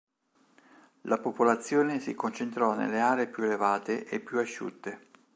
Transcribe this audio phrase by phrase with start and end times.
[1.01, 5.05] La popolazione si concentrò nelle aree più elevate e più asciutte.